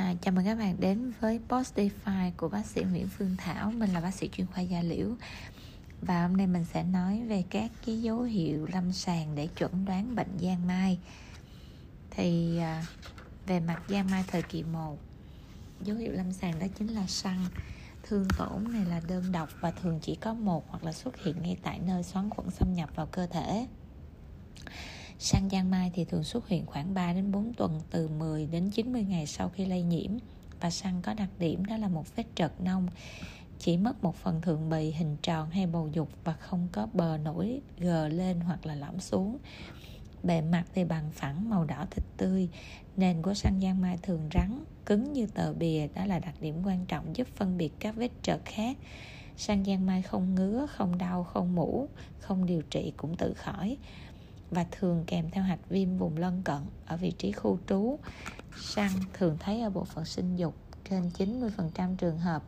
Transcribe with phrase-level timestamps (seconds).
[0.00, 3.70] À, chào mừng các bạn đến với Postify của bác sĩ Nguyễn Phương Thảo.
[3.70, 5.06] Mình là bác sĩ chuyên khoa da liễu.
[6.00, 9.84] Và hôm nay mình sẽ nói về các cái dấu hiệu lâm sàng để chuẩn
[9.84, 10.98] đoán bệnh giang mai.
[12.10, 12.84] Thì à,
[13.46, 14.98] về mặt giang mai thời kỳ 1
[15.84, 17.38] Dấu hiệu lâm sàng đó chính là săn.
[18.02, 21.42] Thương tổn này là đơn độc và thường chỉ có một hoặc là xuất hiện
[21.42, 23.66] ngay tại nơi xoắn khuẩn xâm nhập vào cơ thể.
[25.22, 28.70] Sang giang mai thì thường xuất hiện khoảng 3 đến 4 tuần, từ 10 đến
[28.70, 30.10] 90 ngày sau khi lây nhiễm.
[30.60, 32.88] Và săn có đặc điểm đó là một vết trật nông,
[33.58, 37.18] chỉ mất một phần thượng bì, hình tròn hay bầu dục và không có bờ
[37.24, 39.38] nổi gờ lên hoặc là lõm xuống.
[40.22, 42.48] Bề mặt thì bằng phẳng, màu đỏ thịt tươi.
[42.96, 46.62] Nền của săn giang mai thường rắn, cứng như tờ bìa, đó là đặc điểm
[46.64, 48.76] quan trọng giúp phân biệt các vết trật khác.
[49.36, 51.88] Sang giang mai không ngứa, không đau, không mũ
[52.30, 53.76] không điều trị cũng tự khỏi
[54.50, 57.98] và thường kèm theo hạch viêm vùng lân cận ở vị trí khu trú.
[58.56, 60.54] Săn thường thấy ở bộ phận sinh dục
[60.90, 62.42] trên 90% trường hợp.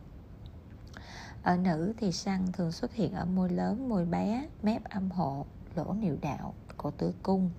[1.43, 5.45] Ở nữ thì săn thường xuất hiện ở môi lớn, môi bé, mép âm hộ,
[5.75, 7.49] lỗ niệu đạo, cổ tử cung.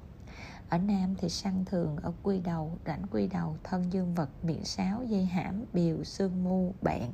[0.69, 4.65] Ở nam thì săn thường ở quy đầu, rãnh quy đầu, thân dương vật, miệng
[4.65, 7.13] sáo, dây hãm, biều, xương mu, bạn.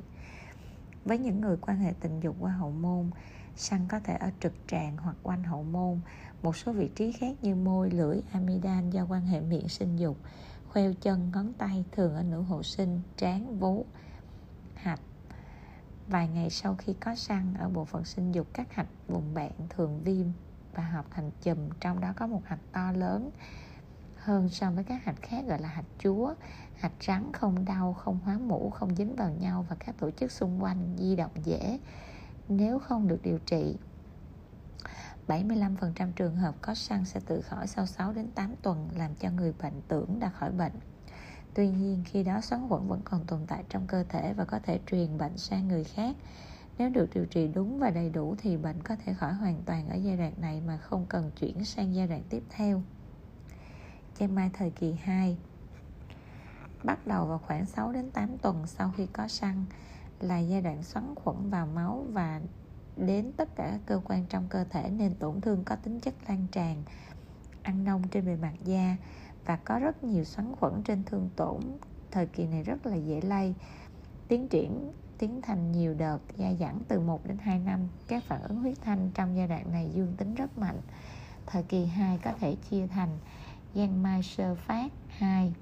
[1.05, 3.09] Với những người quan hệ tình dục qua hậu môn,
[3.55, 5.99] săn có thể ở trực tràng hoặc quanh hậu môn
[6.41, 10.17] một số vị trí khác như môi, lưỡi amidan do quan hệ miệng sinh dục,
[10.69, 13.85] khoeo chân, ngón tay thường ở nữ hộ sinh, trán, vú,
[14.75, 15.01] hạch.
[16.07, 19.51] Vài ngày sau khi có săn ở bộ phận sinh dục, các hạch vùng bạn
[19.69, 20.27] thường viêm
[20.73, 23.31] và hợp thành chùm, trong đó có một hạch to lớn
[24.21, 26.33] hơn so với các hạch khác gọi là hạch chúa.
[26.75, 30.31] Hạch rắn không đau, không hóa mũ, không dính vào nhau và các tổ chức
[30.31, 31.79] xung quanh di động dễ.
[32.49, 33.75] Nếu không được điều trị
[35.27, 39.29] 75% trường hợp có săn sẽ tự khỏi sau 6 đến 8 tuần, làm cho
[39.31, 40.73] người bệnh tưởng đã khỏi bệnh.
[41.53, 44.59] Tuy nhiên, khi đó xoắn quẩn vẫn còn tồn tại trong cơ thể và có
[44.59, 46.15] thể truyền bệnh sang người khác.
[46.77, 49.89] Nếu được điều trị đúng và đầy đủ thì bệnh có thể khỏi hoàn toàn
[49.89, 52.81] ở giai đoạn này mà không cần chuyển sang giai đoạn tiếp theo.
[54.17, 55.37] Che mai thời kỳ 2
[56.83, 59.65] Bắt đầu vào khoảng 6 đến 8 tuần sau khi có săn
[60.19, 62.41] là giai đoạn xoắn khuẩn vào máu và
[62.97, 66.13] đến tất cả các cơ quan trong cơ thể nên tổn thương có tính chất
[66.27, 66.83] lan tràn,
[67.63, 68.97] ăn nông trên bề mặt da
[69.45, 71.61] và có rất nhiều xoắn khuẩn trên thương tổn.
[72.11, 73.55] Thời kỳ này rất là dễ lây,
[74.27, 77.79] tiến triển, tiến thành nhiều đợt gia giãn từ 1 đến 2 năm.
[78.07, 80.81] Các phản ứng huyết thanh trong giai đoạn này dương tính rất mạnh.
[81.45, 83.17] Thời kỳ 2 có thể chia thành
[83.73, 85.53] Gian mai sơ phát 2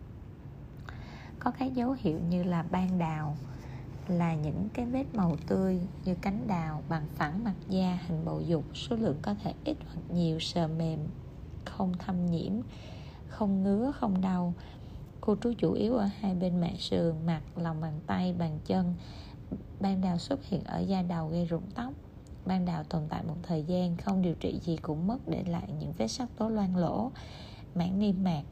[1.39, 3.37] có các dấu hiệu như là ban đào
[4.09, 8.41] là những cái vết màu tươi như cánh đào bằng phẳng, mặt da, hình bầu
[8.41, 10.99] dục, số lượng có thể ít hoặc nhiều, sờ mềm,
[11.65, 12.53] không thâm nhiễm,
[13.27, 14.53] không ngứa, không đau.
[15.21, 18.93] Cô trú chủ yếu ở hai bên mẹ sườn, mặt, lòng bàn tay, bàn chân.
[19.79, 21.93] Ban đào xuất hiện ở da đầu gây rụng tóc.
[22.45, 25.67] Ban đào tồn tại một thời gian, không điều trị gì cũng mất để lại
[25.79, 27.11] những vết sắc tố loang lỗ
[27.75, 28.43] mảng niêm mạc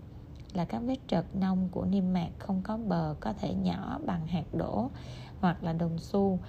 [0.53, 4.27] là các vết trật nông của niêm mạc không có bờ, có thể nhỏ bằng
[4.27, 4.89] hạt đổ
[5.39, 6.39] hoặc là đồng xu.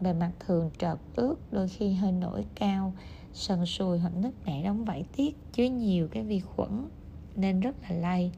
[0.00, 2.92] Bề mặt thường trợt ướt, đôi khi hơi nổi cao.
[3.32, 6.88] Sần sùi hoặc nứt nẻ đóng vảy tiết chứa nhiều cái vi khuẩn
[7.34, 8.32] nên rất là lây.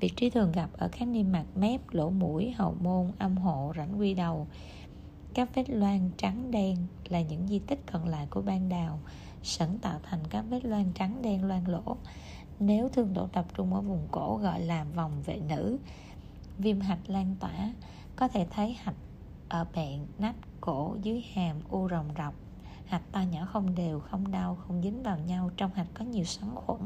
[0.00, 3.72] Vị trí thường gặp ở các niêm mạc mép, lỗ mũi, hậu môn, âm hộ,
[3.76, 4.46] rãnh quy đầu.
[5.34, 6.76] Các vết loang trắng đen
[7.08, 9.00] là những di tích còn lại của ban đào,
[9.42, 11.96] sẵn tạo thành các vết loang trắng đen loang lỗ.
[12.60, 15.78] Nếu thương độ tập trung ở vùng cổ, gọi là vòng vệ nữ,
[16.58, 17.72] viêm hạch lan tỏa
[18.20, 18.94] có thể thấy hạch
[19.48, 22.34] ở bẹn nách cổ dưới hàm u rồng rọc.
[22.86, 25.50] Hạch to nhỏ không đều, không đau, không dính vào nhau.
[25.56, 26.80] Trong hạch có nhiều xoắn khuẩn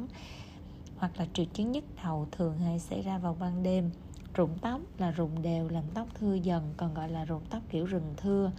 [0.97, 3.91] hoặc là triệu chứng nhức đầu thường hay xảy ra vào ban đêm.
[4.34, 7.87] Rụng tóc là rụng đều, làm tóc thưa dần, còn gọi là rụng tóc kiểu
[7.87, 8.53] rừng thưa.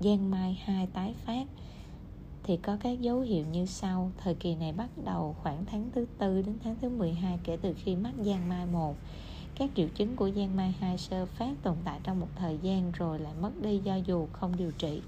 [0.00, 1.46] Giang mai hai tái phát
[2.42, 4.12] thì có các dấu hiệu như sau.
[4.16, 7.74] Thời kỳ này bắt đầu khoảng tháng thứ tư đến tháng thứ 12 kể từ
[7.74, 8.96] khi mắc giang mai 1
[9.58, 12.92] các triệu chứng của giang mai hai sơ phát tồn tại trong một thời gian
[12.92, 15.02] rồi lại mất đi do dù không điều trị.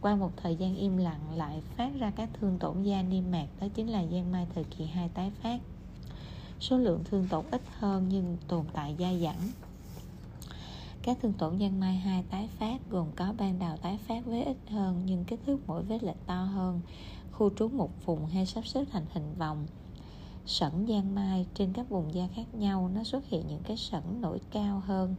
[0.00, 3.46] Qua một thời gian im lặng lại phát ra các thương tổn da niêm mạc,
[3.60, 5.60] đó chính là giang mai thời kỳ 2 tái phát.
[6.60, 9.50] Số lượng thương tổn ít hơn nhưng tồn tại dai dẳng
[11.02, 14.44] các thương tổn giang mai 2 tái phát gồm có ban đầu tái phát với
[14.44, 16.80] ít hơn nhưng kích thước mỗi vết lệch to hơn.
[17.32, 19.66] Khu trú một vùng hay sắp xếp thành hình vòng
[20.50, 24.20] sẩn giang mai trên các vùng da khác nhau, nó xuất hiện những cái sẩn
[24.20, 25.14] nổi cao hơn.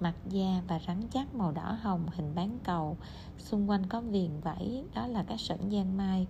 [0.00, 2.96] Mặt da và rắn chắc màu đỏ hồng hình bán cầu,
[3.38, 6.26] xung quanh có viền vảy đó là các sẩn giang mai.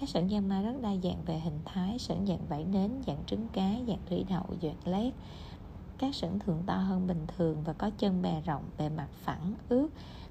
[0.00, 3.24] Các sẩn giang mai rất đa dạng về hình thái sẩn dạng vảy nến, dạng
[3.26, 5.14] trứng cá, dạng thủy đậu, dạng lét.
[5.98, 9.54] Các sẩn thường to hơn bình thường và có chân bè rộng bề mặt phẳng
[9.68, 9.88] ướt,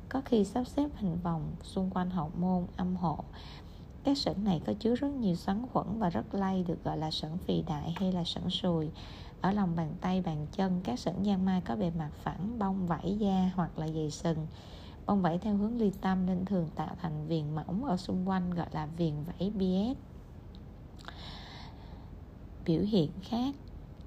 [0.09, 3.23] có khi sắp xếp hình vòng xung quanh hậu môn âm hộ
[4.07, 7.11] các sẩn này có chứa rất nhiều xoắn khuẩn và rất lây được gọi là
[7.11, 8.89] sẩn phì đại hay là sẩn sùi.
[9.41, 12.87] Ở lòng bàn tay bàn chân các sẩn giang mai có bề mặt phẳng bông
[12.87, 14.47] vảy da hoặc là dày sừng.
[15.05, 18.51] Bông vảy theo hướng ly tâm nên thường tạo thành viền mỏng ở xung quanh
[18.51, 19.97] gọi là viền vảy BS
[22.65, 23.55] biểu hiện khác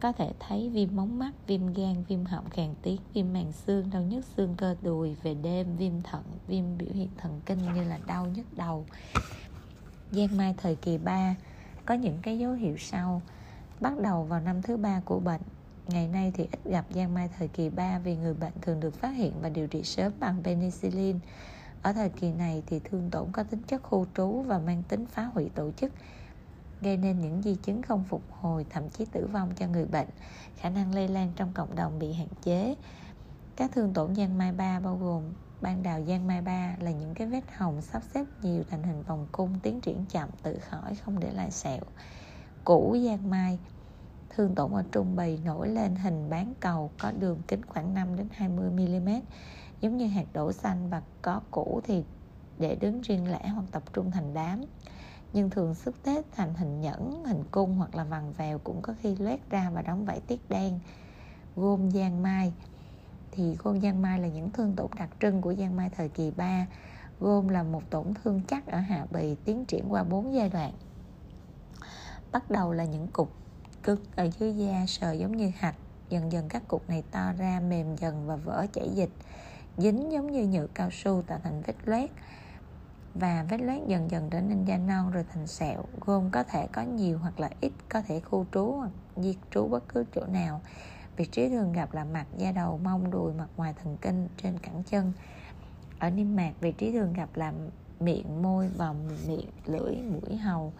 [0.00, 3.91] có thể thấy viêm móng mắt, viêm gan, viêm họng khàn tiếng, viêm màng xương,
[3.91, 5.17] đau nhức xương cơ đùi.
[5.23, 8.87] Về đêm, viêm thận, viêm biểu hiện thần kinh như là đau nhức đầu.
[10.12, 11.35] Giang mai thời kỳ 3
[11.87, 13.23] có những cái dấu hiệu sau
[13.81, 15.41] bắt đầu vào năm thứ ba của bệnh.
[15.89, 18.95] Ngày nay thì ít gặp giang mai thời kỳ 3 vì người bệnh thường được
[18.95, 21.19] phát hiện và điều trị sớm bằng penicillin.
[21.83, 25.07] Ở thời kỳ này thì thương tổn có tính chất khu trú và mang tính
[25.07, 25.93] phá hủy tổ chức,
[26.81, 30.09] gây nên những di chứng không phục hồi, thậm chí tử vong cho người bệnh
[30.57, 32.75] khả năng lây lan trong cộng đồng bị hạn chế
[33.57, 35.23] các thương tổn giang mai ba bao gồm
[35.61, 39.03] ban đào giang mai ba là những cái vết hồng sắp xếp nhiều thành hình
[39.03, 41.81] vòng cung tiến triển chậm tự khỏi không để lại sẹo.
[42.65, 43.59] Cũ giang mai
[44.31, 48.17] thương tổn ở trung bì nổi lên hình bán cầu có đường kính khoảng 5
[48.17, 49.09] đến 20 mm
[49.81, 52.05] giống như hạt đỗ xanh và có cũ thì
[52.59, 54.65] để đứng riêng lẻ hoặc tập trung thành đám.
[55.33, 58.95] Nhưng thường xuất tết thành hình nhẫn, hình cung hoặc là vằn vèo cũng có
[59.01, 60.81] khi loét ra và đóng vảy tiết đen.
[61.57, 62.53] Gôm giang mai
[63.32, 66.31] thì gôn giang mai là những thương tổn đặc trưng của giang mai thời kỳ
[66.37, 66.67] 3.
[67.21, 70.73] gồm là một tổn thương chắc ở hạ bì tiến triển qua 4 giai đoạn.
[72.32, 73.32] Bắt đầu là những cục
[73.82, 75.77] cứng ở dưới da sờ giống như hạch,
[76.09, 79.11] dần dần các cục này to ra mềm dần và vỡ chảy dịch,
[79.79, 82.11] dính giống như nhựa cao su tạo thành vết loét
[83.15, 86.67] và vết loét dần dần trở nên da non rồi thành sẹo gồm có thể
[86.73, 90.26] có nhiều hoặc là ít có thể khu trú hoặc diệt trú bất cứ chỗ
[90.26, 90.61] nào
[91.21, 94.59] vị trí thường gặp là mặt da đầu mông đùi mặt ngoài thần kinh trên
[94.59, 95.13] cẳng chân.
[95.99, 97.53] Ở niêm mạc vị trí thường gặp là
[98.01, 100.73] miệng môi vòng miệng lưỡi mũi hầu.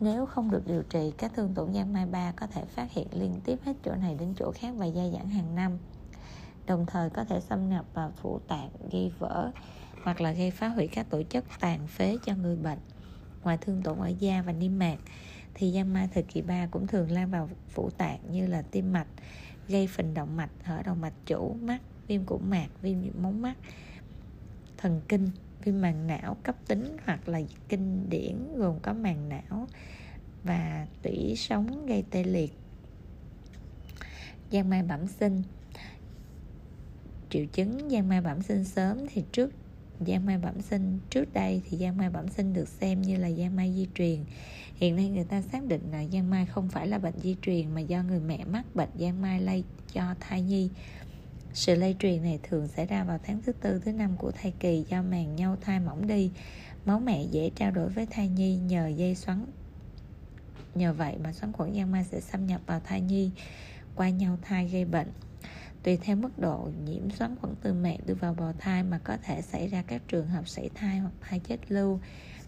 [0.00, 3.06] Nếu không được điều trị các thương tổn giang mai ba có thể phát hiện
[3.12, 5.78] liên tiếp hết chỗ này đến chỗ khác và dai dẳng hàng năm.
[6.66, 9.50] Đồng thời có thể xâm nhập vào phủ tạng gây vỡ
[10.04, 12.78] hoặc là gây phá hủy các tổ chức tàn phế cho người bệnh.
[13.42, 14.96] Ngoài thương tổn ở da và niêm mạc,
[15.54, 18.92] thì giang mai thời kỳ 3 cũng thường lan vào phủ tạng như là tim
[18.92, 19.06] mạch,
[19.68, 23.54] gây phình động mạch, hở động mạch chủ, mắt, viêm củ mạc, viêm móng mắt,
[24.76, 25.30] thần kinh,
[25.64, 29.66] viêm màng não cấp tính hoặc là kinh điển gồm có màng não
[30.44, 32.52] và tủy sống gây tê liệt.
[34.50, 35.42] Giang mai bẩm sinh
[37.30, 39.50] triệu chứng giang mai bẩm sinh sớm thì trước
[40.00, 40.98] giang mai bẩm sinh.
[41.10, 44.24] Trước đây thì giang mai bẩm sinh được xem như là giang mai di truyền.
[44.76, 47.74] Hiện nay người ta xác định là giang mai không phải là bệnh di truyền
[47.74, 50.70] mà do người mẹ mắc bệnh giang mai lây cho thai nhi.
[51.52, 54.52] Sự lây truyền này thường xảy ra vào tháng thứ tư, thứ năm của thai
[54.60, 56.30] kỳ do màng nhau thai mỏng đi.
[56.84, 59.46] Máu mẹ dễ trao đổi với thai nhi, nhờ dây xoắn.
[60.74, 63.30] Nhờ vậy mà xoắn khuẩn giang mai sẽ xâm nhập vào thai nhi
[63.94, 65.08] qua nhau thai gây bệnh.
[65.84, 69.16] Tùy theo mức độ nhiễm xoắn khuẩn từ mẹ đưa vào bào thai mà có
[69.22, 72.00] thể xảy ra các trường hợp sảy thai hoặc thai chết lưu,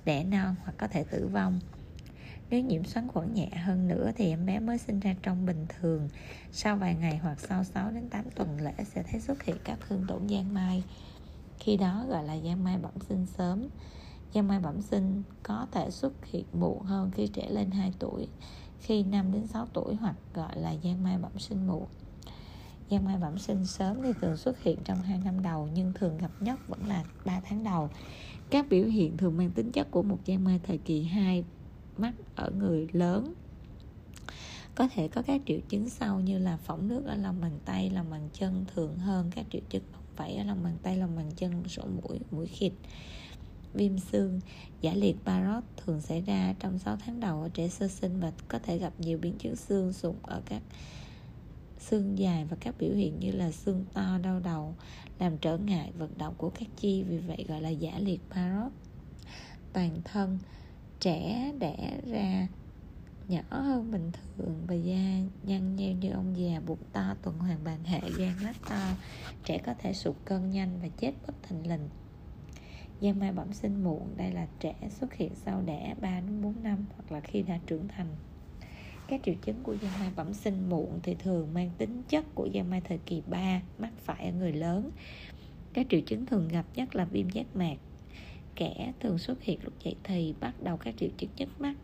[0.05, 1.61] đẻ non hoặc có thể tử vong.
[2.51, 5.67] Nếu nhiễm xoắn khuẩn nhẹ hơn nữa thì em bé mới sinh ra trong bình
[5.69, 6.09] thường.
[6.53, 9.79] Sau vài ngày hoặc sau 6 đến 8 tuần lễ sẽ thấy xuất hiện các
[9.89, 10.85] thương tổn giang mai.
[11.59, 13.69] Khi đó gọi là giang mai bẩm sinh sớm.
[14.35, 18.29] Giang mai bẩm sinh có thể xuất hiện muộn hơn khi trẻ lên 2 tuổi,
[18.81, 21.87] khi 5 đến 6 tuổi hoặc gọi là giang mai bẩm sinh muộn.
[22.91, 26.19] Giang mai bẩm sinh sớm thì thường xuất hiện trong 2 năm đầu nhưng thường
[26.19, 27.91] gặp nhất vẫn là 3 tháng đầu.
[28.51, 31.45] Các biểu hiện thường mang tính chất của một giang mai thời kỳ 2
[31.97, 33.35] mắt ở người lớn
[34.75, 37.91] có thể có các triệu chứng sau như là phỏng nước ở lòng bàn tay,
[37.91, 41.17] lòng bàn chân thường hơn các triệu chứng bong vảy ở lòng bàn tay, lòng
[41.17, 42.73] bàn chân, sổ mũi, mũi khịt
[43.75, 44.41] viêm xương
[44.81, 48.33] giả liệt Barrot thường xảy ra trong 6 tháng đầu ở trẻ sơ sinh và
[48.49, 50.63] có thể gặp nhiều biến chứng xương sụn ở các
[51.91, 54.75] xương dài và các biểu hiện như là xương to, đau đầu,
[55.19, 58.73] làm trở ngại vận động của các chi, vì vậy gọi là giả liệt parot.
[59.73, 60.39] Toàn thân
[61.01, 62.49] trẻ đẻ ra
[63.29, 67.65] nhỏ hơn bình thường và da nhăn nheo như ông già bụng to, tuần hoàn
[67.65, 68.93] bàn hệ gan lách to,
[69.45, 71.89] trẻ có thể sụt cân nhanh và chết bất thình lình.
[73.01, 76.63] Giang mai bẩm sinh muộn, đây là trẻ xuất hiện sau đẻ 3 đến 4
[76.63, 78.17] năm hoặc là khi đã trưởng thành
[79.09, 82.49] các triệu chứng của giang mai bẩm sinh muộn thì thường mang tính chất của
[82.55, 84.91] giang mai thời kỳ 3 mắc phải ở người lớn.
[85.73, 87.77] Các triệu chứng thường gặp nhất là viêm giác mạc.
[88.55, 91.75] Kẻ thường xuất hiện lúc dậy thì bắt đầu các triệu chứng nhức mắt.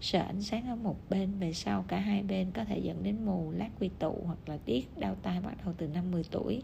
[0.00, 3.24] sợ ánh sáng ở một bên về sau cả hai bên có thể dẫn đến
[3.24, 6.62] mù, lát quy tụ hoặc là điếc đau tai bắt đầu từ năm 10 tuổi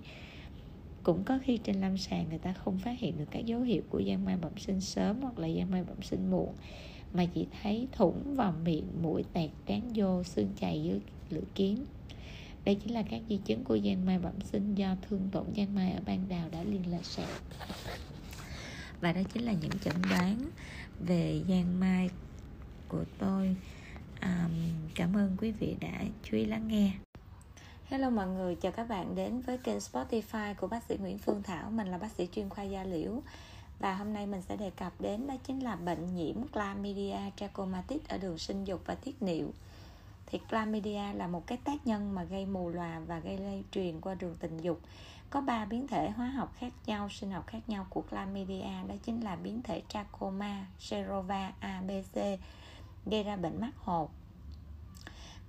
[1.02, 3.82] cũng có khi trên lâm sàng người ta không phát hiện được các dấu hiệu
[3.90, 6.54] của giang mai bẩm sinh sớm hoặc là giang mai bẩm sinh muộn
[7.14, 11.00] mà chỉ thấy thủng vào miệng mũi tẹt cán vô xương chày dưới
[11.31, 11.85] lưỡi kiếm.
[12.64, 15.75] Đây chính là các di chứng của giang mai bẩm sinh do thương tổn giang
[15.75, 17.26] mai ở ban đào đã liên lạc sẹo
[19.02, 20.37] và đó chính là những chẩn đoán
[21.07, 22.11] về giang mai
[22.88, 23.57] của tôi.
[24.21, 24.49] À,
[24.95, 26.92] cảm ơn quý vị đã chú ý lắng nghe.
[27.85, 31.42] Hello mọi người, chào các bạn đến với kênh Spotify của bác sĩ Nguyễn Phương
[31.42, 31.71] Thảo.
[31.71, 33.23] Mình là bác sĩ chuyên khoa da liễu.
[33.82, 38.00] Và hôm nay mình sẽ đề cập đến đó chính là bệnh nhiễm Chlamydia trachomatis
[38.08, 39.52] ở đường sinh dục và tiết niệu.
[40.26, 44.00] Thì Chlamydia là một cái tác nhân mà gây mù lòa và gây lây truyền
[44.00, 44.80] qua đường tình dục.
[45.30, 48.94] Có ba biến thể hóa học khác nhau, sinh học khác nhau của Chlamydia Đó
[49.04, 52.40] chính là biến thể Trachoma, Serova, ABC
[53.06, 54.10] gây ra bệnh mắt hột.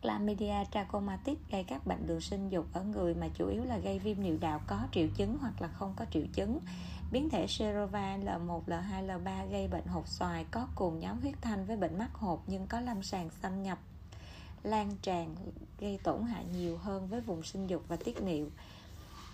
[0.02, 4.00] Chlamydia trachomatis gây các bệnh đường sinh dục ở người mà chủ yếu là gây
[4.00, 6.60] viêm niệu đạo có triệu chứng hoặc là không có triệu chứng.
[7.14, 11.66] Biến thể Serova L1, L2, L3 gây bệnh hột xoài có cùng nhóm huyết thanh
[11.66, 13.80] với bệnh mắc hột nhưng có lâm sàng xâm nhập
[14.64, 15.36] lan tràn
[15.80, 18.50] gây tổn hại nhiều hơn với vùng sinh dục và tiết niệu.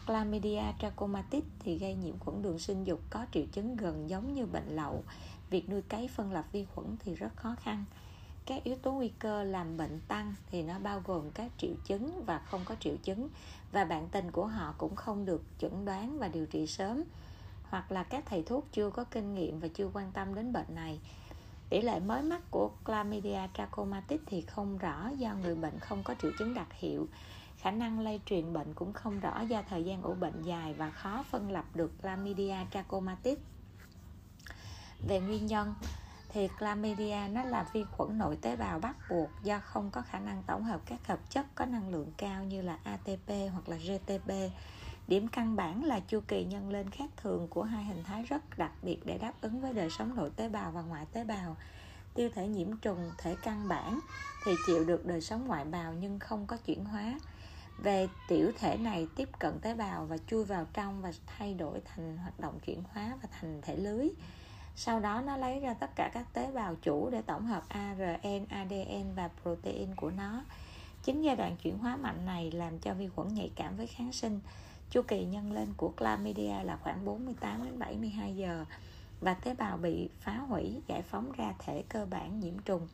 [0.07, 4.45] Chlamydia trachomatis thì gây nhiễm khuẩn đường sinh dục có triệu chứng gần giống như
[4.45, 5.03] bệnh lậu.
[5.49, 7.85] Việc nuôi cấy phân lập vi khuẩn thì rất khó khăn
[8.45, 12.23] các yếu tố nguy cơ làm bệnh tăng thì nó bao gồm các triệu chứng
[12.25, 13.29] và không có triệu chứng
[13.71, 17.03] và bạn tình của họ cũng không được chẩn đoán và điều trị sớm
[17.69, 20.75] hoặc là các thầy thuốc chưa có kinh nghiệm và chưa quan tâm đến bệnh
[20.75, 20.99] này.
[21.69, 26.15] Tỷ lệ mới mắc của chlamydia trachomatis thì không rõ do người bệnh không có
[26.21, 27.07] triệu chứng đặc hiệu.
[27.57, 30.89] Khả năng lây truyền bệnh cũng không rõ do thời gian ủ bệnh dài và
[30.89, 33.37] khó phân lập được chlamydia trachomatis.
[35.07, 35.73] Về nguyên nhân,
[36.29, 40.19] thì chlamydia nó là vi khuẩn nội tế bào bắt buộc do không có khả
[40.19, 43.77] năng tổng hợp các hợp chất có năng lượng cao như là ATP hoặc là
[43.77, 44.31] GTP.
[45.09, 48.57] Điểm căn bản là chu kỳ nhân lên khác thường của hai hình thái rất
[48.57, 51.57] đặc biệt để đáp ứng với đời sống nội tế bào và ngoại tế bào.
[52.13, 53.99] Tiêu thể nhiễm trùng thể căn bản
[54.41, 57.19] thì chịu được đời sống ngoại bào nhưng không có chuyển hóa.
[57.77, 61.81] Về tiểu thể này tiếp cận tế bào và chui vào trong và thay đổi
[61.85, 64.09] thành hoạt động chuyển hóa và thành thể lưới
[64.75, 68.45] sau đó nó lấy ra tất cả các tế bào chủ để tổng hợp ARN,
[68.49, 70.43] ADN và protein của nó.
[71.03, 74.11] Chính giai đoạn chuyển hóa mạnh này làm cho vi khuẩn nhạy cảm với kháng
[74.11, 74.39] sinh.
[74.89, 78.65] Chu kỳ nhân lên của chlamydia là khoảng 48 đến 72 giờ
[79.21, 82.87] và tế bào bị phá hủy, giải phóng ra thể cơ bản nhiễm trùng.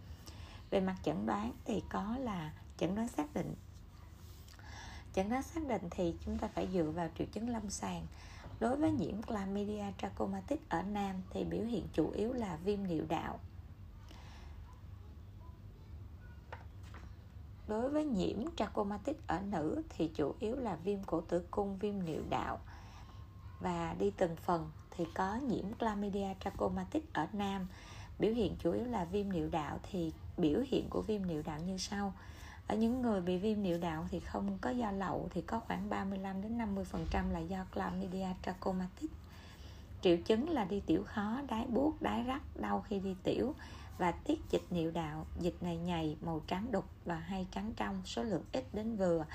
[0.70, 3.56] Về mặt chẩn đoán thì có là chẩn đoán xác định.
[5.14, 8.06] Chẩn đoán xác định thì chúng ta phải dựa vào triệu chứng lâm sàng
[8.60, 13.06] Đối với nhiễm Chlamydia trachomatis ở nam thì biểu hiện chủ yếu là viêm niệu
[13.10, 13.40] đạo.
[17.68, 22.06] Đối với nhiễm trachomatis ở nữ thì chủ yếu là viêm cổ tử cung, viêm
[22.06, 22.60] niệu đạo.
[23.60, 27.68] Và đi từng phần thì có nhiễm Chlamydia trachomatis ở nam.
[28.20, 31.60] Biểu hiện chủ yếu là viêm niệu đạo thì biểu hiện của viêm niệu đạo
[31.68, 32.14] như sau.
[32.68, 35.90] Ở những người bị viêm niệu đạo thì không có do lậu thì có khoảng
[35.90, 39.12] 35 đến 50% là do chlamydia trachomatis
[40.06, 43.54] triệu chứng là đi tiểu khó đái buốt đái rắc đau khi đi tiểu
[43.98, 45.26] và tiết dịch niệu đạo.
[45.40, 49.26] Dịch này nhầy màu trắng đục và hay trắng trong, số lượng ít đến vừa.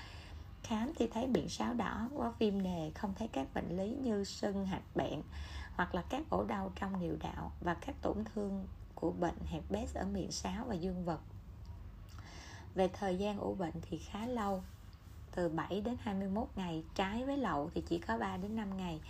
[0.63, 4.25] Khám thì thấy biển sáo đỏ, có viêm nề, không thấy các bệnh lý như
[4.25, 5.23] sưng, hạch bẹn,
[5.75, 9.63] hoặc là các ổ đau trong niệu đạo và các tổn thương của bệnh hẹp
[9.71, 11.21] bét ở miệng sáo và dương vật.
[12.75, 14.63] Về thời gian ủ bệnh thì khá lâu,
[15.35, 16.85] từ 7 đến 21 ngày.
[16.95, 19.01] Trái với lậu thì chỉ có 3 đến 5 ngày,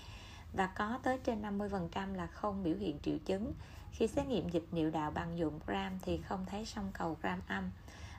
[0.52, 3.52] và có tới trên 50% là không biểu hiện triệu chứng
[3.92, 7.40] khi xét nghiệm dịch niệu đạo bằng dụng gram thì không thấy sông cầu gram
[7.46, 7.70] âm.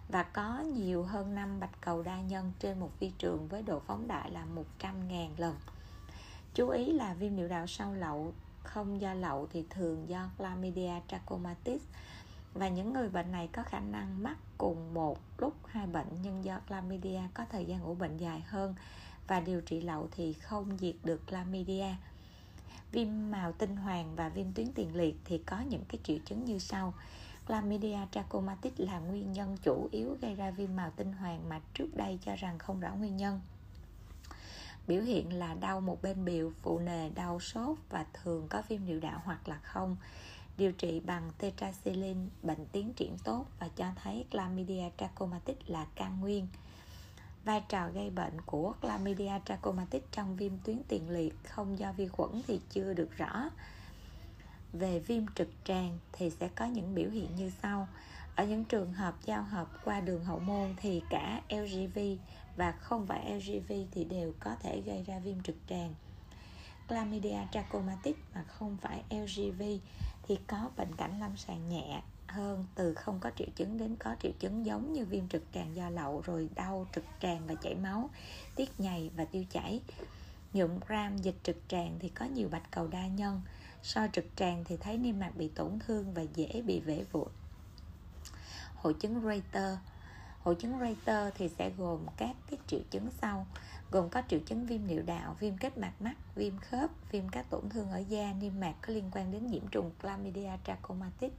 [0.10, 3.80] Và có nhiều hơn 5 bạch cầu đa nhân trên một vi trường với độ
[3.80, 4.46] phóng đại là
[4.80, 5.56] 100.000 lần.
[6.54, 10.92] Chú ý là viêm niệu đạo sau lậu không do lậu thì thường do chlamydia
[11.08, 11.82] trachomatis.
[12.54, 16.44] Và những người bệnh này có khả năng mắc cùng một lúc hai bệnh nhưng
[16.44, 18.76] do chlamydia có thời gian ủ bệnh dài hơn.
[19.28, 21.86] Và điều trị lậu thì không diệt được chlamydia
[22.92, 26.46] viêm màu tinh hoàng và viêm tuyến tiền liệt thì có những cái triệu chứng
[26.46, 26.94] như sau.
[27.48, 31.88] Chlamydia trachomatis là nguyên nhân chủ yếu gây ra viêm màu tinh hoàng mà trước
[31.96, 33.42] đây cho rằng không rõ nguyên nhân.
[34.88, 38.86] Biểu hiện là đau một bên biểu phụ nề, đau sốt và thường có viêm
[38.86, 39.98] niệu đạo hoặc là không.
[40.58, 46.20] Điều trị bằng tetracycline, bệnh tiến triển tốt và cho thấy chlamydia trachomatis là căn
[46.20, 46.48] nguyên
[47.46, 52.08] vai trò gây bệnh của chlamydia trachomatis trong viêm tuyến tiền liệt không do vi
[52.08, 53.50] khuẩn thì chưa được rõ.
[54.74, 57.88] Về viêm trực tràng thì sẽ có những biểu hiện như sau.
[58.36, 62.00] Ở những trường hợp giao hợp qua đường hậu môn thì cả LGV
[62.56, 65.94] và không phải LGV thì đều có thể gây ra viêm trực tràng.
[66.88, 69.62] Chlamydia trachomatis mà không phải LGV
[70.28, 74.16] thì có bệnh cảnh lâm sàng nhẹ hơn từ không có triệu chứng đến có
[74.24, 77.76] triệu chứng giống như viêm trực tràng do lậu rồi đau trực tràng và chảy
[77.76, 78.10] máu
[78.56, 79.82] tiết nhầy và tiêu chảy.
[80.54, 83.42] Nhuộm gram dịch trực tràng thì có nhiều bạch cầu đa nhân
[83.84, 87.28] soi trực tràng thì thấy niêm mạc bị tổn thương và dễ bị vẽ vụn.
[88.76, 89.78] Hội chứng Reiter
[90.44, 93.46] hội chứng Reiter thì sẽ gồm các cái triệu chứng sau
[93.92, 97.50] gồm có triệu chứng viêm niệu đạo, viêm kết mạc mắt, viêm khớp, viêm các
[97.50, 101.32] tổn thương ở da, niêm mạc có liên quan đến nhiễm trùng Chlamydia trachomatis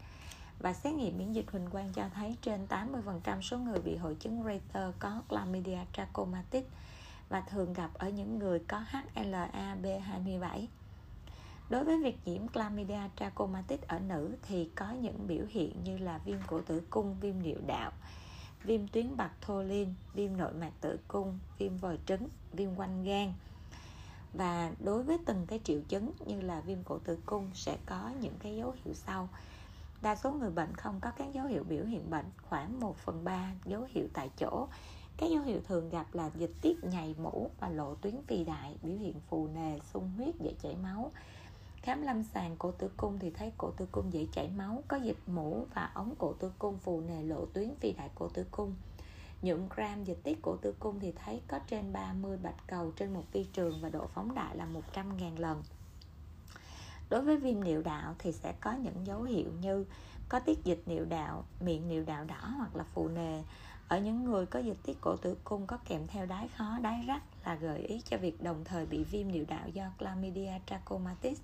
[0.63, 4.15] và xét nghiệm miễn dịch huỳnh quang cho thấy trên 80% số người bị hội
[4.15, 6.65] chứng Reiter có Chlamydia trachomatis
[7.29, 10.67] và thường gặp ở những người có HLA B27.
[11.71, 16.19] Đối với việc nhiễm Chlamydia trachomatis ở nữ thì có những biểu hiện như là
[16.19, 17.93] viêm cổ tử cung, viêm niệu đạo,
[18.65, 23.05] viêm tuyến bạc thô liên, viêm nội mạc tử cung, viêm vòi trứng, viêm quanh
[23.05, 23.33] gan.
[24.33, 28.11] Và đối với từng cái triệu chứng như là viêm cổ tử cung sẽ có
[28.21, 29.29] những cái dấu hiệu sau.
[30.03, 33.25] Đa số người bệnh không có các dấu hiệu biểu hiện bệnh, khoảng 1 phần
[33.25, 34.69] 3 dấu hiệu tại chỗ.
[35.17, 38.77] Các dấu hiệu thường gặp là dịch tiết nhầy mũ và lộ tuyến phi đại,
[38.83, 41.11] biểu hiện phù nề, sung huyết, dễ chảy máu,
[41.83, 44.97] khám lâm sàng cổ tử cung thì thấy cổ tử cung dễ chảy máu có
[44.97, 48.47] dịch mũ và ống cổ tử cung phù nề lộ tuyến phi đại cổ tử
[48.51, 48.75] cung.
[49.43, 53.15] Nhuộm gram dịch tiết cổ tử cung thì thấy có trên 30 bạch cầu trên
[53.15, 55.63] một vi trường và độ phóng đại là 100.000 lần
[57.13, 59.85] đối với viêm niệu đạo thì sẽ có những dấu hiệu như
[60.29, 63.43] có tiết dịch niệu đạo miệng niệu đạo đỏ hoặc là phù nề.
[63.89, 67.05] Ở những người có dịch tiết cổ tử cung có kèm theo đái khó đái
[67.07, 71.39] rách là gợi ý cho việc đồng thời bị viêm niệu đạo do chlamydia trachomatis.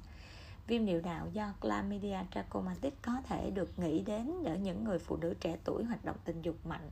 [0.67, 5.17] Viêm niệu đạo do Chlamydia trachomatis có thể được nghĩ đến ở những người phụ
[5.17, 6.91] nữ trẻ tuổi hoạt động tình dục mạnh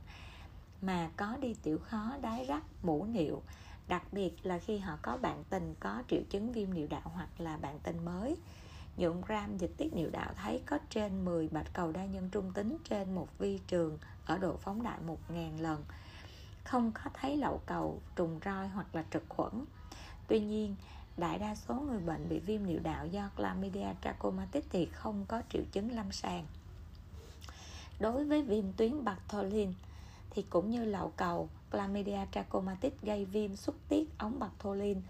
[0.81, 3.41] mà có đi tiểu khó, đái rắc, mũ niệu.
[3.87, 7.29] Đặc biệt là khi họ có bạn tình có triệu chứng viêm niệu đạo hoặc
[7.37, 8.37] là bạn tình mới
[8.97, 12.51] nhuộm gram dịch tiết niệu đạo thấy có trên 10 bạch cầu đa nhân trung
[12.53, 15.83] tính trên một vi trường ở độ phóng đại 1.000 lần
[16.63, 19.65] không có thấy lậu cầu, trùng roi hoặc là trực khuẩn
[20.27, 20.75] tuy nhiên
[21.17, 25.41] đại đa số người bệnh bị viêm niệu đạo do Chlamydia trachomatis thì không có
[25.53, 26.45] triệu chứng lâm sàng.
[27.99, 29.73] Đối với viêm tuyến Bartholin
[30.29, 35.01] thì cũng như lậu cầu, Chlamydia trachomatis gây viêm xuất tiết ống Bartholin.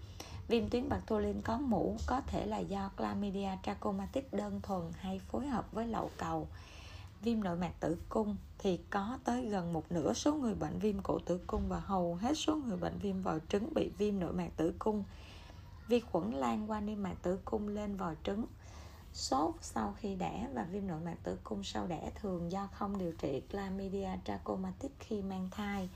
[0.48, 5.46] Viêm tuyến Bartholin có mũ, có thể là do Chlamydia trachomatis đơn thuần hay phối
[5.46, 6.48] hợp với lậu cầu.
[7.20, 11.02] Viêm nội mạc tử cung thì có tới gần một nửa số người bệnh viêm
[11.02, 14.32] cổ tử cung và hầu hết số người bệnh viêm vòi trứng bị viêm nội
[14.32, 15.04] mạc tử cung.
[15.88, 18.44] Vi khuẩn lan qua niêm mạc tử cung lên vòi trứng.
[19.12, 22.98] Sốt sau khi đẻ và viêm nội mạc tử cung sau đẻ thường do không
[22.98, 25.88] điều trị chlamydia trachomatis khi mang thai.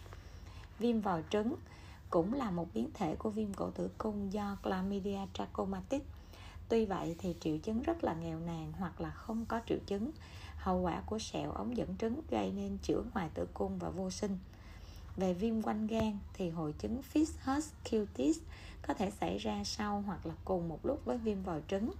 [0.78, 1.54] Viêm vòi trứng
[2.12, 6.02] cũng là một biến thể của viêm cổ tử cung do chlamydia trachomatis
[6.68, 10.10] tuy vậy thì triệu chứng rất là nghèo nàn hoặc là không có triệu chứng
[10.56, 14.10] hậu quả của sẹo ống dẫn trứng gây nên chữa ngoài tử cung và vô
[14.10, 14.38] sinh
[15.16, 18.38] về viêm quanh gan thì hội chứng Fish cutis
[18.86, 21.90] có thể xảy ra sau hoặc là cùng một lúc với viêm vòi trứng.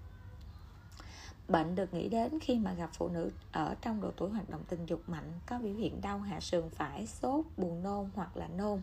[1.48, 4.62] Bệnh được nghĩ đến khi mà gặp phụ nữ ở trong độ tuổi hoạt động
[4.68, 8.48] tình dục mạnh có biểu hiện đau hạ sườn phải, sốt, buồn nôn hoặc là
[8.48, 8.80] nôn.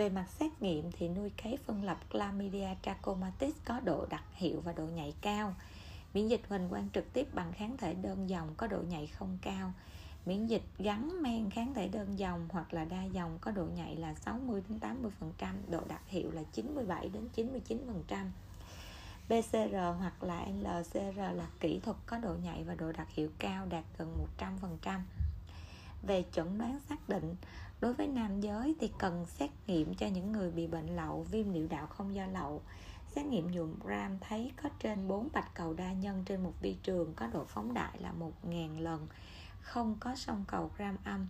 [0.00, 4.60] Về mặt xét nghiệm thì nuôi cấy phân lập Chlamydia trachomatis có độ đặc hiệu
[4.64, 5.54] và độ nhạy cao.
[6.14, 9.38] Miễn dịch huỳnh quang trực tiếp bằng kháng thể đơn dòng có độ nhạy không
[9.42, 9.72] cao
[10.26, 13.96] miễn dịch gắn men kháng thể đơn dòng hoặc là đa dòng có độ nhạy
[13.96, 14.78] là 60 đến
[15.38, 18.26] 80%, độ đặc hiệu là 97 đến 99%.
[19.26, 23.66] PCR hoặc là LCR là kỹ thuật có độ nhạy và độ đặc hiệu cao
[23.66, 25.00] đạt gần 100%.
[26.02, 27.34] Về chẩn đoán xác định,
[27.80, 31.52] đối với nam giới thì cần xét nghiệm cho những người bị bệnh lậu, viêm
[31.52, 32.62] niệu đạo không do lậu.
[33.14, 36.76] Xét nghiệm nhuộm gram thấy có trên 4 bạch cầu đa nhân trên một vi
[36.82, 38.12] trường có độ phóng đại là
[38.44, 39.06] 1.000 lần
[39.60, 41.26] không có sông cầu gram âm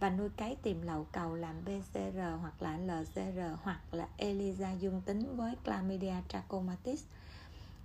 [0.00, 5.02] và nuôi cấy tìm lậu cầu làm PCR hoặc là LCR hoặc là ELISA dương
[5.06, 7.04] tính với Chlamydia trachomatis.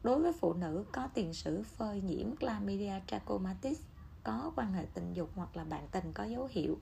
[0.03, 3.79] Đối với phụ nữ có tiền sử phơi nhiễm Chlamydia trachomatis
[4.23, 6.77] có quan hệ tình dục hoặc là bạn tình có dấu hiệu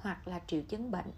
[0.00, 1.12] hoặc là triệu chứng bệnh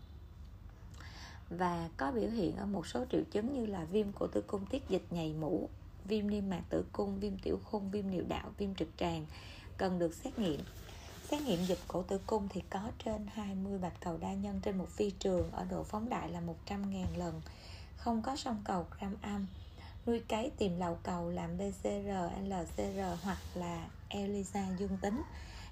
[1.50, 4.66] và có biểu hiện ở một số triệu chứng như là viêm cổ tử cung
[4.66, 5.68] tiết dịch nhầy mũ,
[6.04, 9.26] viêm niêm mạc tử cung, viêm tiểu khung, viêm niệu đạo, viêm trực tràng
[9.76, 10.60] cần được xét nghiệm
[11.30, 14.78] Xét nghiệm dịch cổ tử cung thì có trên 20 bạch cầu đa nhân trên
[14.78, 17.40] một phi trường ở độ phóng đại là 100.000 lần,
[17.96, 19.46] không có sông cầu gram âm.
[20.06, 21.88] Nuôi cấy tìm lậu cầu làm PCR,
[22.44, 25.22] LCR hoặc là ELISA dương tính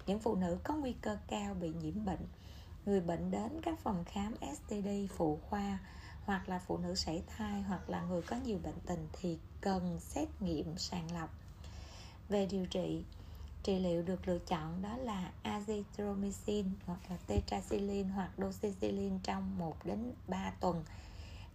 [0.06, 2.26] những phụ nữ có nguy cơ cao bị nhiễm bệnh,
[2.86, 5.78] người bệnh đến các phòng khám STD phụ khoa,
[6.24, 10.00] hoặc là phụ nữ sảy thai, hoặc là người có nhiều bệnh tình thì cần
[10.00, 11.30] xét nghiệm sàng lọc.
[12.28, 13.04] Về điều trị
[13.62, 19.76] trị liệu được lựa chọn đó là azithromycin hoặc là tetracycline hoặc doxycycline trong 1
[19.84, 20.84] đến 3 tuần.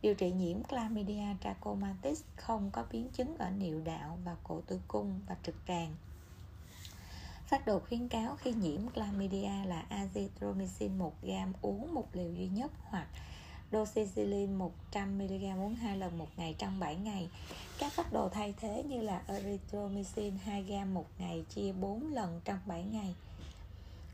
[0.01, 4.79] Điều trị nhiễm chlamydia trachomatis không có biến chứng ở niệu đạo và cổ tử
[4.87, 5.95] cung và trực tràng.
[7.47, 12.71] Phát đồ khuyến cáo khi nhiễm chlamydia là azithromycin 1g uống một liều duy nhất
[12.89, 13.07] hoặc
[13.71, 14.53] doxycycline
[14.93, 17.29] 100mg uống 2 lần một ngày trong 7 ngày.
[17.79, 22.59] Các phát đồ thay thế như là erythromycin 2g một ngày chia 4 lần trong
[22.65, 23.15] 7 ngày.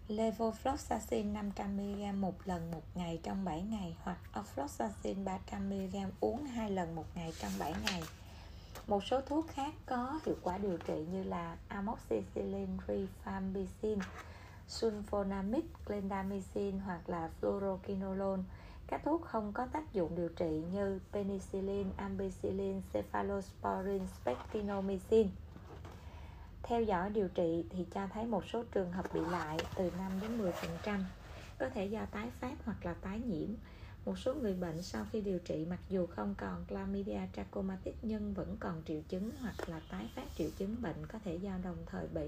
[0.08, 6.96] Levofloxacin 500mg một lần một ngày trong 7 ngày hoặc ofloxacin 300mg uống 2 lần
[6.96, 8.02] một ngày trong 7 ngày.
[8.88, 14.00] Một số thuốc khác có hiệu quả điều trị như là amoxicillin, rifampicin,
[14.68, 18.44] sulfonamide, clindamycin hoặc là fluoroquinolone
[18.88, 25.30] các thuốc không có tác dụng điều trị như penicillin, ampicillin, cephalosporin, spectinomycin.
[26.64, 30.20] Theo dõi điều trị thì cho thấy một số trường hợp bị lại từ 5
[30.20, 31.04] đến 10%
[31.60, 33.50] có thể do tái phát hoặc là tái nhiễm.
[34.06, 38.34] Một số người bệnh sau khi điều trị mặc dù không còn chlamydia trachomatis nhưng
[38.34, 41.78] vẫn còn triệu chứng hoặc là tái phát triệu chứng bệnh có thể do đồng
[41.92, 42.22] thời bị.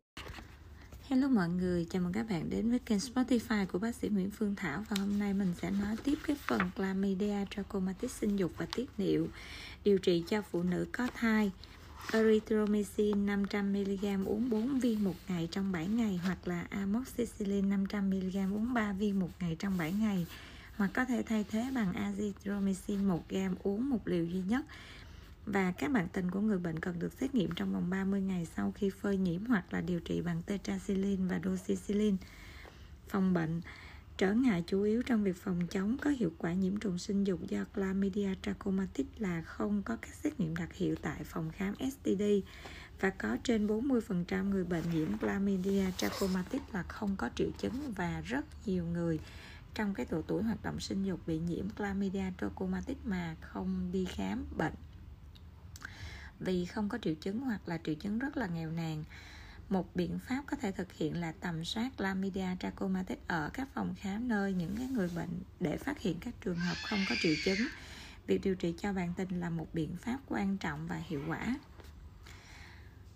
[1.04, 4.32] Hello mọi người, chào mừng các bạn đến với kênh Spotify của bác sĩ Nguyễn
[4.32, 8.52] Phương Thảo và hôm nay mình sẽ nói tiếp cái phần chlamydia trachomatis sinh dục
[8.58, 9.28] và tiết niệu
[9.84, 11.52] điều trị cho phụ nữ có thai.
[12.14, 18.74] Erythromycin 500mg uống 4 viên một ngày trong 7 ngày hoặc là amoxicillin 500mg uống
[18.74, 20.26] 3 viên một ngày trong 7 ngày
[20.78, 24.66] hoặc có thể thay thế bằng azithromycin 1 gam uống một liều duy nhất
[25.46, 28.48] và các bạn tình của người bệnh cần được xét nghiệm trong vòng 30 ngày
[28.56, 32.18] sau khi phơi nhiễm hoặc là điều trị bằng tetracycline và doxycycline.
[33.08, 33.62] Phòng bệnh
[34.18, 37.40] Trở ngại chủ yếu trong việc phòng chống có hiệu quả nhiễm trùng sinh dục
[37.48, 42.24] do chlamydia trachomatis là không có các xét nghiệm đặc hiệu tại phòng khám STD
[43.00, 48.22] và có trên 40% người bệnh nhiễm chlamydia trachomatis là không có triệu chứng và
[48.26, 49.20] rất nhiều người
[49.76, 54.06] trong cái độ tuổi hoạt động sinh dục bị nhiễm chlamydia trachomatis mà không đi
[54.06, 54.74] khám bệnh.
[56.40, 59.04] Vì không có triệu chứng hoặc là triệu chứng rất là nghèo nàn
[59.70, 63.96] một biện pháp có thể thực hiện là tầm soát chlamydia trachomatis ở các phòng
[64.00, 67.36] khám nơi những cái người bệnh để phát hiện các trường hợp không có triệu
[67.44, 67.68] chứng.
[68.28, 71.56] Việc điều trị cho bạn tình là một biện pháp quan trọng và hiệu quả.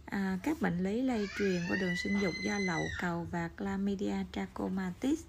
[0.06, 4.16] À, các bệnh lý lây truyền qua đường sinh dục do lậu cầu và chlamydia
[4.32, 5.20] trachomatis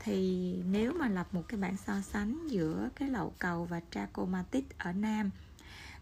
[0.00, 4.64] thì nếu mà lập một cái bảng so sánh giữa cái lậu cầu và trachomatis
[4.78, 5.30] ở nam,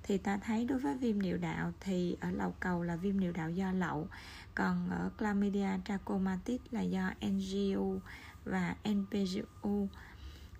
[0.02, 3.32] thì ta thấy đối với viêm niệu đạo thì ở lậu cầu là viêm niệu
[3.32, 4.08] đạo do lậu,
[4.54, 8.00] còn ở chlamydia trachomatis là do NGU
[8.44, 9.88] và NPGU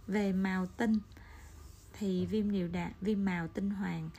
[0.07, 0.99] về màu tinh
[1.99, 4.11] thì viêm niệu đạo, viêm màu tinh hoàng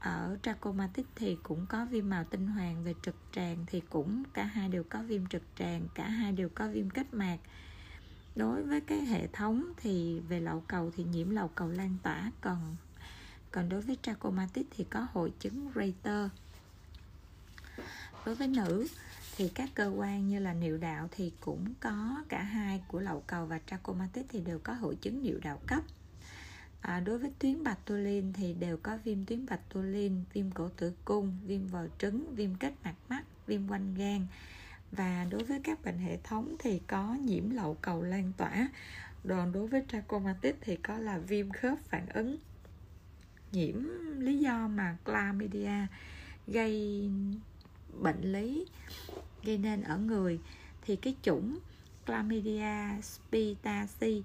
[0.00, 2.84] ở trachomatis thì cũng có viêm màu tinh hoàng.
[2.84, 6.48] Về trực tràng thì cũng cả hai đều có viêm trực tràng, cả hai đều
[6.54, 7.38] có viêm kết mạc
[8.36, 12.32] đối với cái hệ thống thì về lậu cầu thì nhiễm lậu cầu lan tỏa
[12.40, 12.76] còn
[13.50, 16.30] còn đối với trachomatis thì có hội chứng Reiter.
[18.26, 18.86] Đối với nữ
[19.36, 23.22] thì các cơ quan như là niệu đạo thì cũng có cả hai của lậu
[23.26, 25.82] cầu và trachomatis thì đều có hội chứng niệu đạo cấp.
[26.80, 30.68] À, đối với tuyến bạch tuolin thì đều có viêm tuyến bạch tuolin viêm cổ
[30.76, 34.26] tử cung viêm vòi trứng viêm kết mạc mắt viêm quanh gan
[34.92, 38.68] và đối với các bệnh hệ thống thì có nhiễm lậu cầu lan tỏa.
[39.28, 42.36] Còn đối với trachomatis thì có là viêm khớp phản ứng
[43.52, 43.74] nhiễm
[44.18, 45.86] lý do mà chlamydia
[46.46, 47.10] gây
[48.00, 48.66] bệnh lý,
[49.44, 50.40] gây nên ở người.
[50.82, 51.58] Thì cái chủng
[52.06, 54.22] chlamydia spitasi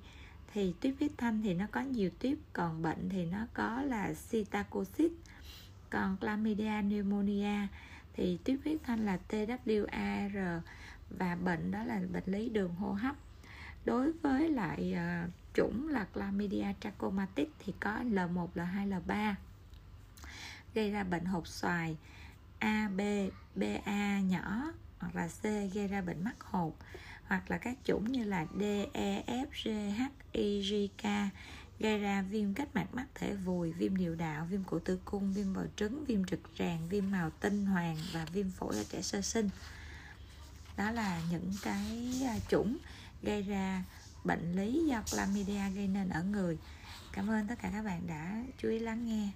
[0.54, 4.13] thì tuyết huyết thanh thì nó có nhiều tuyếp, còn bệnh thì nó có là
[4.13, 5.12] psittacosis
[5.89, 7.67] còn chlamydia pneumonia
[8.15, 10.60] thì tuyếp huyết thanh là TWAR
[11.10, 13.15] và bệnh đó là bệnh lý đường hô hấp.
[13.86, 19.34] Đối với lại uh, chủng là chlamydia trachomatis thì có L1, L2, L3
[20.73, 21.97] gây ra bệnh hột xoài
[22.60, 23.01] A, B,
[23.56, 26.78] BA nhỏ hoặc là C gây ra bệnh mắc hột.
[27.28, 30.01] Hoặc là các chủng như là D, E, F, G, H,
[30.32, 31.32] I, J, K
[31.79, 35.33] gây ra viêm kết mạc mắt thể vùi, viêm niệu đạo, viêm cổ tử cung,
[35.33, 39.01] viêm vòi trứng, viêm trực tràng, viêm màu tinh hoàng và viêm phổi ở trẻ
[39.01, 39.49] sơ sinh.
[40.77, 42.77] Đó là những cái à, chủng
[43.21, 43.83] gây ra
[44.23, 46.57] bệnh lý do chlamydia gây nên ở người.
[47.11, 49.29] Cảm ơn tất cả các bạn đã chú ý lắng nghe.